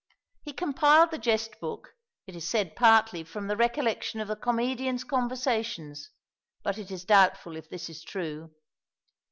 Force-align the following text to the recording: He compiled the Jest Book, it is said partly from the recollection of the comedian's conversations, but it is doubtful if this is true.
He 0.41 0.51
compiled 0.53 1.11
the 1.11 1.19
Jest 1.19 1.59
Book, 1.59 1.89
it 2.25 2.35
is 2.35 2.49
said 2.49 2.75
partly 2.75 3.23
from 3.23 3.45
the 3.45 3.55
recollection 3.55 4.19
of 4.19 4.27
the 4.29 4.35
comedian's 4.35 5.03
conversations, 5.03 6.09
but 6.63 6.79
it 6.79 6.89
is 6.89 7.05
doubtful 7.05 7.55
if 7.55 7.69
this 7.69 7.87
is 7.87 8.01
true. 8.03 8.49